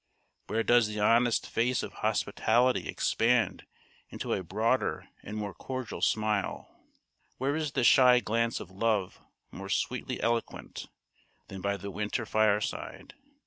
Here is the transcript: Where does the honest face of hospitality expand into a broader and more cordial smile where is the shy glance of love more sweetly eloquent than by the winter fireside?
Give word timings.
Where 0.47 0.63
does 0.63 0.87
the 0.87 0.99
honest 0.99 1.47
face 1.47 1.83
of 1.83 1.93
hospitality 2.01 2.87
expand 2.89 3.67
into 4.09 4.33
a 4.33 4.41
broader 4.43 5.07
and 5.21 5.37
more 5.37 5.53
cordial 5.53 6.01
smile 6.01 6.75
where 7.37 7.55
is 7.55 7.73
the 7.73 7.83
shy 7.83 8.19
glance 8.19 8.59
of 8.59 8.71
love 8.71 9.21
more 9.51 9.69
sweetly 9.69 10.19
eloquent 10.19 10.87
than 11.49 11.61
by 11.61 11.77
the 11.77 11.91
winter 11.91 12.25
fireside? 12.25 13.13